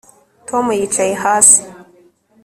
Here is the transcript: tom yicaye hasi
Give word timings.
tom 0.47 0.65
yicaye 0.79 1.13
hasi 1.23 1.59